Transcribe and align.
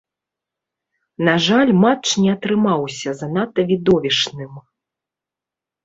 На 1.27 1.35
жаль, 1.49 1.73
матч 1.85 2.07
не 2.23 2.29
атрымаўся 2.35 3.09
занадта 3.23 3.61
відовішчным. 3.71 4.53